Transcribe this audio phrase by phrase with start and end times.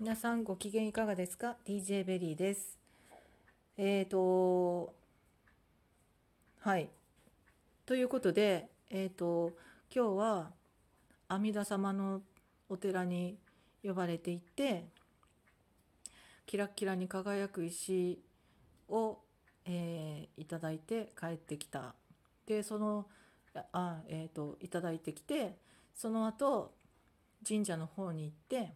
[0.00, 2.78] 皆さんご機嫌いかがですか ?DJ ベリーです。
[3.76, 4.94] えーと、
[6.60, 6.88] はい。
[7.84, 9.52] ということで、えーと、
[9.94, 10.52] 今日は
[11.28, 12.22] 阿弥陀様の
[12.70, 13.36] お寺に
[13.84, 14.86] 呼ばれていって、
[16.46, 18.22] キラキラに輝く石
[18.88, 19.18] を、
[19.66, 21.94] えーいただいて帰ってきた。
[22.46, 23.04] で、その、
[23.72, 25.58] あ、えーと、いただいてきて、
[25.94, 26.72] その後、
[27.46, 28.72] 神社の方に行って、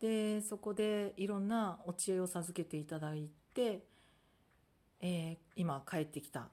[0.00, 3.84] でそこでいろんなお知恵を授けていただいて、
[5.00, 6.48] えー今帰ってきた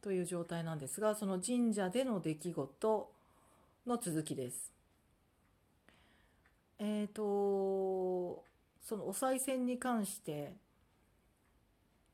[0.00, 3.12] という状態なんですがその神社での出来事
[3.86, 4.72] の続きです。
[6.78, 8.44] えっ、と
[8.82, 10.54] そのお賽銭に関して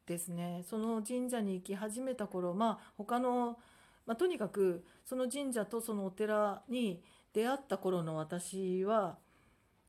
[0.06, 3.58] ですねその神社に行き始めた頃まあ他の、
[4.06, 7.02] まあ、とにかくその神社とそのお寺に
[7.32, 9.18] 出会った頃の私は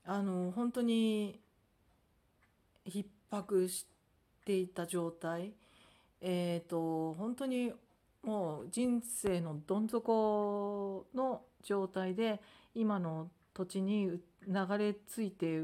[0.05, 1.40] あの本当に
[2.88, 3.85] 逼迫し
[4.46, 5.54] ていた状態。
[6.21, 7.74] えっ、と本当に
[8.24, 12.41] もう人生のどん底の状態で
[12.74, 15.62] 今の土地に流れ着いて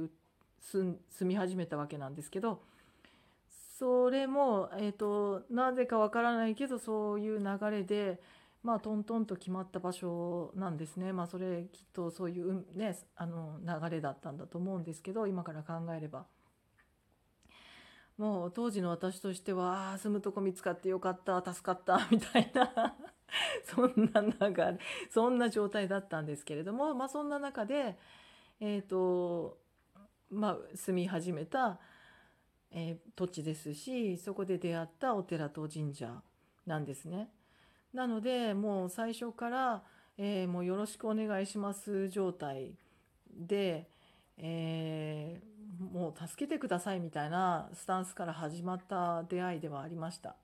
[0.62, 2.62] 住み始めたわけなんですけど
[3.80, 8.22] それも、えー、となぜかわからないけどそういう流れで
[8.64, 11.14] まあトントンと決まった場所なんですね。
[11.14, 16.26] まあそれきっとそういうねあの流れだったんだと思うんですけど今から考えれば。
[18.18, 22.96] もう当時の私としてはあー住むとこ見つかってよかった助かった みたいな
[23.66, 24.78] そんな流れ
[25.10, 27.98] そんな状態だったんですけれどもまあそんな中で
[28.60, 29.58] えっ、と
[30.30, 31.80] まあ住み始めた、
[32.70, 36.22] えー土地ですしそこで出会ったお寺と神社
[36.68, 37.32] なんですね。
[37.94, 39.84] なのでもう最初から、
[40.18, 42.76] えーもうよろしくお願いします状態
[43.36, 43.88] で、
[44.38, 50.36] えーもう助けてくださいみたいなスタンスから始まった出会いではありました。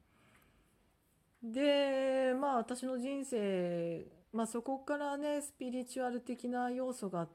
[1.44, 7.28] でまあ私の人生、まあ、そこからねスピリチュアル的な要素が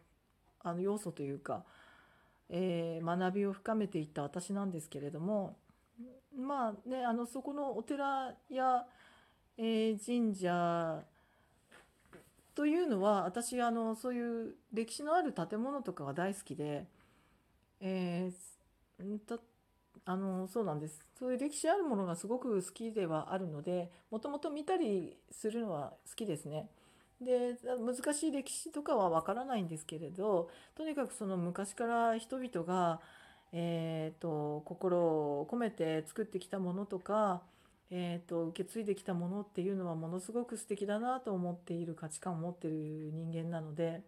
[0.61, 1.65] あの要素というか、
[2.49, 5.57] えー学びを深めていった私なんですけれども
[6.37, 8.85] まあねあのそこのお寺や
[9.59, 11.05] え神社
[12.55, 16.87] というのは私あのそういう歴史のある建物とかが大好きで、
[17.81, 18.53] えー
[19.03, 19.39] んた
[20.05, 26.69] あのそうなんですそういう歴史あるものがすごく好きではあるのでもともと見たりするのは好きですね。
[27.21, 33.01] で難しい歴史とかはわからないんですけれどとにかくその昔から人々が、
[33.53, 37.43] えー、と心を込めて作ってきたものとか
[37.95, 42.75] えー、と受け継いできたものっていうのはものすごく素敵だなと思っている価値観を持ってる
[43.13, 44.01] 人間なので、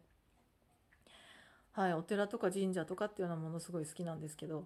[1.72, 4.64] はい、お寺とか神社とかっていうのはものすごい好きなんですけどっ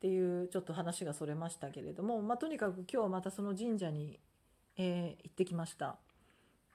[0.00, 4.20] ていうちょっと話がそれましたけれども、まあ、とにかく今日はまたその神社に、
[4.76, 5.96] えー行ってきました。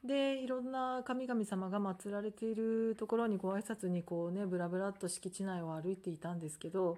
[0.03, 6.97] でいろんな神々様が祀られているところにご挨拶にこうねぶらぶらっと敷地内を歩いていたんですけど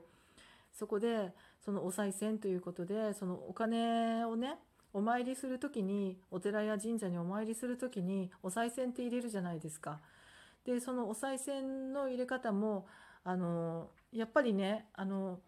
[0.74, 1.32] そこで
[1.64, 4.58] そのお賽銭ということでそのお金をね
[4.94, 10.00] お参りする時にお寺や神社にお参りする時にお賽銭って入れるじゃないですか。
[10.66, 12.88] でそのお賽銭の入れ方も
[13.24, 15.40] あのやっぱりねあの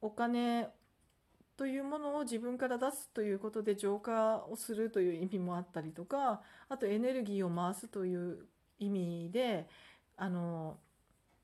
[0.00, 0.68] お金
[1.56, 8.46] というものを自分から出すということで浄化をするという意味もあったりとかあとエネルギーを回すという
[8.78, 9.66] 意味で
[10.16, 10.76] あの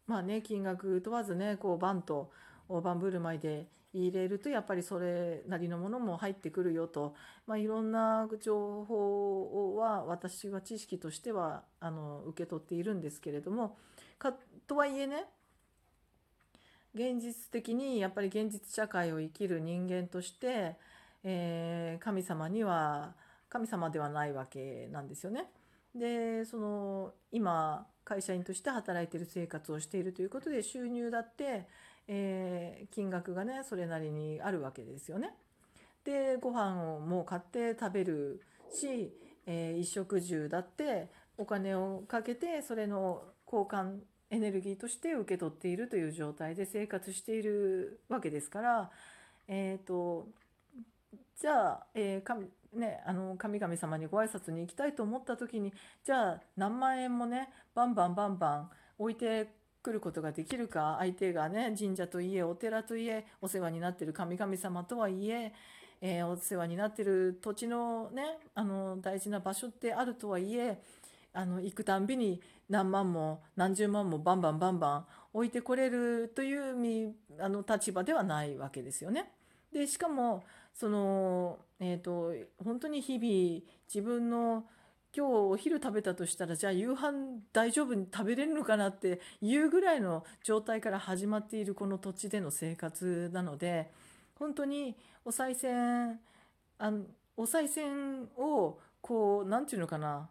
[0.06, 2.30] まあね金額問わずねこうバンと
[2.68, 7.14] 大盤振る舞いで入れるとやっぱりそれなりのものも入ってくるよと、
[7.46, 13.76] まあ、いろんな情報は私は知識としてはあの受け取っているんですけれども
[14.18, 14.34] か
[14.66, 15.26] とはいえね
[16.94, 20.76] 現実的にやっぱり現実社会を生きる人間として、
[21.24, 23.14] えー神様には
[23.48, 25.50] 神様ではないわけなんですよね。
[25.94, 31.66] でその今会社員として働いている生活をしているということで収入だって、
[32.08, 35.34] えー金額がねそれなりにあるわけですよね。
[36.04, 38.42] でご飯をもう買って食べる
[38.72, 39.12] し、
[39.46, 44.00] えー衣食住だってお金をかけてそれの交換
[44.30, 48.90] エネルギーとして受け取っているという状態で生活しているわけですから、
[49.46, 50.28] えー、と
[51.40, 55.72] じゃあ、えーね、あの神々様にご挨拶に行きたいと思った時に
[56.04, 59.52] じゃあ何万円もねバンバンバンバン置いて
[59.82, 65.52] くることができるか相手がね神社といえお寺といえお世話になってる神々様とはいえ
[66.00, 70.80] えーお世話になってる土地のねあの大事な場所ってあるとはいえ
[71.34, 79.30] あの行くたんびに何万も何十万もバンバンバンバン置いてこれるというあの立場ではないわけですよね。
[79.72, 82.32] でしかもその、えーと、
[82.62, 84.64] 本当に日々自分の
[85.14, 93.90] 今日お昼食べたとしたらじゃあ夕飯大丈夫に食べれるのかなっていうぐらいの状態から始まっているこの土地での生活なので
[94.36, 94.96] 本当に
[95.26, 96.18] お賽銭
[96.78, 97.04] あの
[97.36, 100.30] お賽銭をこう何て言うのかな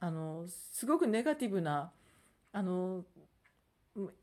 [0.00, 1.90] あのすごくネガティブな
[2.52, 3.04] あの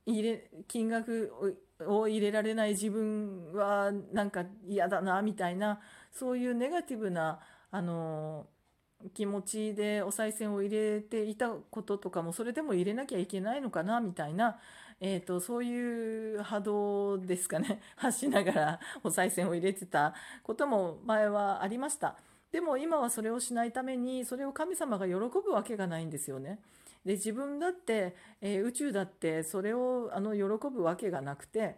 [0.05, 5.79] 入れ金額を入れられない自分はなんか嫌だなみたいな
[6.11, 7.39] そういうネガティブな
[7.71, 8.45] あの
[9.13, 14.57] 気持ちでお賽銭を入れていたこととかもそれでも入れなきゃいけないのかなみたいな、
[15.01, 22.15] えーと、そういう波動ですかね 発しながらお賽銭を入れてたことも前はありました。
[22.51, 26.59] でも今はそれをしないためにそれを神様が喜ぶわけがないんですよね。
[27.05, 31.77] で自分だって、えー、宇宙だってそれをあの喜ぶわけがなくて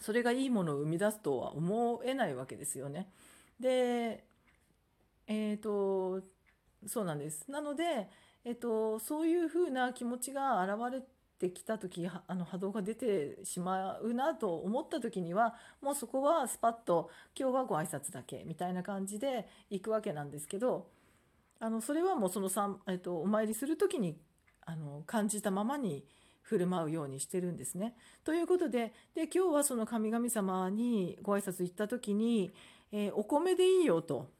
[0.00, 3.10] それがいいものを生み出すとは思えないわけですよね。
[3.58, 4.24] で
[5.26, 6.22] えっ、ー、と
[6.86, 7.50] そうなんです。
[7.50, 8.08] なので、
[8.44, 11.02] えーと、そういうふうな気持ちが現れ
[11.38, 20.88] てきた時あの波動が出てしまうなと思った時にはもうそこはスパッと今日はご挨拶だけみたいな感じで行くわけなんですけど
[21.60, 22.48] あのそれはもうその
[22.86, 24.16] えっと、お参りする時に
[24.64, 26.04] あの感じたままに
[26.42, 27.94] 振る舞うようにしてるんですね。
[28.24, 32.52] ということでで今日はその神々様にご挨拶行った時に、
[32.92, 34.30] えー、お米でいいよと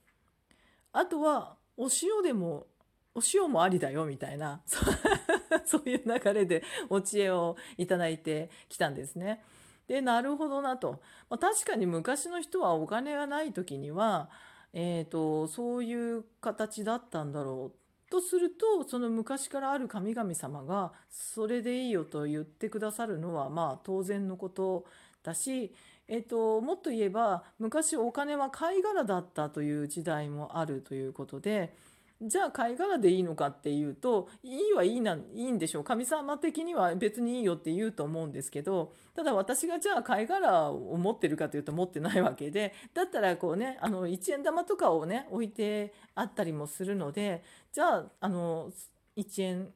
[0.92, 2.66] あとはお塩でも
[3.14, 4.60] お塩もありだよみたいな
[5.64, 9.44] そういう流れでお知恵をいただいてきたんですね。
[9.86, 11.00] でなるほどなと、
[11.30, 14.28] まあ、確かに昔の人はお金がない時には
[14.72, 24.86] えーと、そういう形だったんだろうとするとその昔からある神々様がそれでいいよと言ってくださるのはまあ当然のこと
[25.22, 25.74] だし、
[26.06, 31.74] えーともっと言えば昔お金は貝殻だったという時代もあるということで
[32.20, 35.84] じゃあ貝殻でいいのかっていうといいはいいないいんでしょう。
[35.84, 48.72] 神様的には別にいいよって言うと思うんですけどただ私がじゃあ貝殻を持ってるかというと持ってないわけでだったらこうねあの1円玉とかをね置いてあったりもするのでじゃああの
[49.16, 49.68] 1円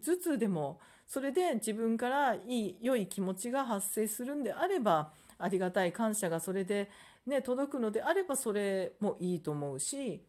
[0.00, 0.78] ずつでも
[1.08, 6.90] それで自分からいい良い気持ちが発生するんであればありがたい感謝がそれで
[7.26, 10.22] ね届くのであればそれもいいと思うし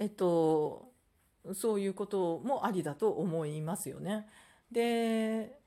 [0.00, 0.92] えっと、
[1.52, 4.26] そういうこともありだと思いますよね。
[4.72, 5.60] で、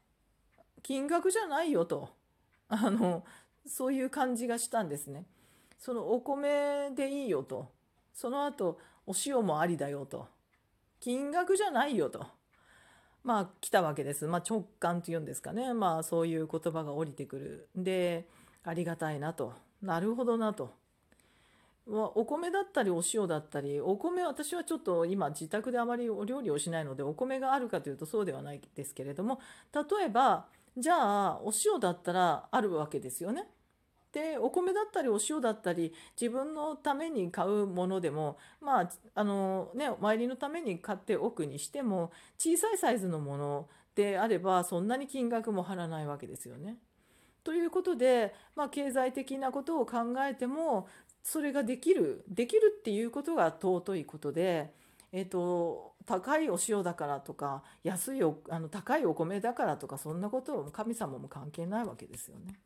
[0.81, 2.09] 金額じゃないよと、
[2.67, 3.23] あの、
[3.67, 5.27] そういう感じがしたんですね。
[5.77, 7.71] そのお米でいいよと、
[8.11, 10.27] その後、お塩もありだよと、
[10.99, 12.25] 金額じゃないよと。
[13.23, 14.25] まあ来たわけです。
[14.25, 15.75] まあ直感っていうんですかね。
[15.75, 17.69] まあそういう言葉が降りてくる。
[17.75, 18.27] で、
[18.63, 19.53] ありがたいなと。
[19.81, 20.73] なるほどなと。
[21.85, 29.39] お米だったりお塩だったりお米私はちょっと今自宅であまりお料理をしないのでお米があるかというとそうではないですけれども
[29.73, 30.45] 例えば
[30.77, 33.47] じゃあお塩だったらあるわけですよね。
[34.13, 46.77] でお米だったりお塩だったり自分のために買うものでもまああのねお参りのために買っておくにしても小さいサイズのものであればそんなに金額も張らないわけですよね。
[47.43, 50.87] ということで、まあ、経済的なことを考えても
[51.23, 54.73] それができるできるっていうことが尊いことで、
[55.11, 62.59] えーと、高いお塩だからとか安いおあの高いお米だからとかそんなことを神様も関係ないわけですよね。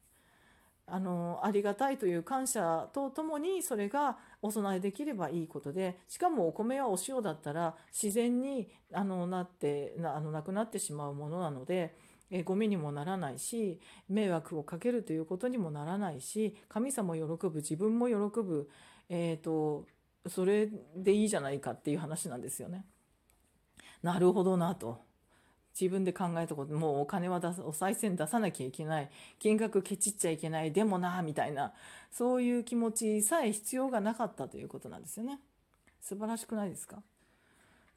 [0.89, 11.93] あのありがたいという感謝とともにそれがお供えできればいいことでしかもお米やお塩だったら自然にあのなってなあのなくなってしまうものなので
[12.29, 13.79] えゴミにもならないし
[14.09, 18.69] 迷惑をかけるということにもならないし神様喜ぶ自分も喜ぶ、
[19.09, 19.85] えーと、
[20.27, 22.85] それでいいじゃないかっていう話なんですよね。
[24.03, 25.05] なるほどなと。
[25.79, 31.71] 自分で考えたこともうお金は出すお賽銭出さなきゃいけない金額ケチっちゃいけないでもなみたいな
[32.09, 35.39] そういう気持ちさえ必要がなかったということなんですよね。
[36.01, 37.03] 素晴らしくないですか？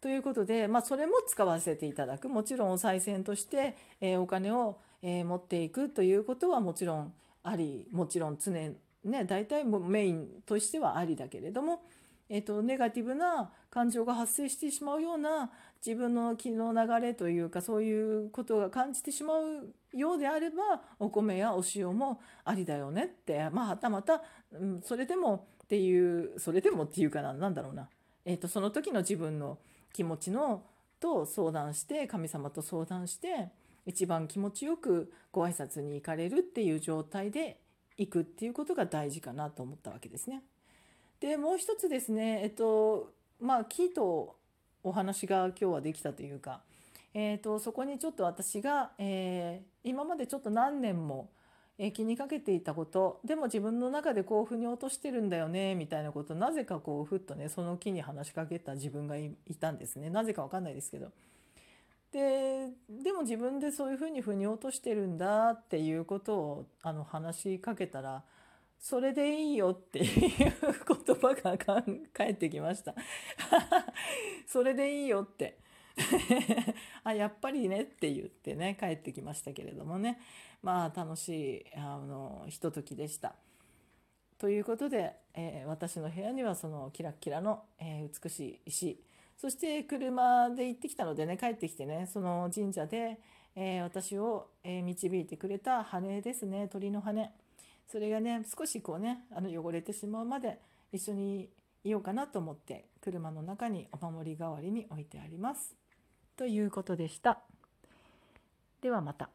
[0.01, 2.29] ということで、まあ、それも使わせていただく。
[2.29, 8.75] もちろんお賽銭として、えー、お金を、えー、持っていくということはもちろんありもちろん常ね
[9.25, 11.83] 大体メインとしてはありだけれども、
[12.29, 15.51] えーと、ネガティブな感情が発生してしまうような
[15.85, 27.89] 自分の気の流れというかそういうことが感じてしまうようであればお米やお塩もありだよねってまあはたまた、うん、それでもっていうそれでもっていうかな何だろうな、
[28.27, 29.59] えーとその時の自分の
[29.93, 30.63] 気持ちの
[31.01, 33.49] と相談して神様と相談して
[33.87, 37.59] 一番気持ちよくご挨拶に行かれるっていう状態で
[37.97, 40.43] 行くっていうことが大事かなと思ったわけですね。
[41.21, 44.37] でもう一つですねえっとまあキーと
[44.83, 46.63] お話が今日はできたというか、
[47.13, 51.31] えーと、そこにちょっと私が、えー、今までちょっと何年も
[51.93, 53.21] 気にかけていたこと。
[53.25, 55.75] でも自分の中でこう腑に落としてるんだよね。
[55.75, 56.35] みたいなこと。
[56.35, 60.11] なぜかこうふっとねその木に話しかけた自分がいたんですね。
[60.11, 61.11] なぜか分かんないですけど。
[62.13, 68.25] ででも自分でそういうふうに腑に落としてるんだっていうことをあの話しかけたら
[68.81, 71.57] それでいいよっていう言葉が
[72.13, 72.95] 返ってきました。
[74.47, 75.59] それでいいよって。
[77.05, 80.19] あ やっぱりねって言ってね帰ってきましたけれどもね
[80.63, 83.35] まあ楽しいあのひとときでした。
[84.39, 89.05] ということで、えー、私の部屋にはそのキラキラの、えー、美しい石
[89.37, 93.21] そして車で行ってきたのでね帰ってきてねその神社で、
[93.55, 97.31] えー、私を、え導いてくれた羽ですね鳥の羽
[97.87, 100.59] それがね少しこうねあの汚れてしまうまで
[100.91, 101.51] 一緒に
[101.85, 105.80] いようかなと思って車の中にお守り代わりに置いてあります。
[106.41, 107.39] ということでした。
[108.81, 109.29] ではまた。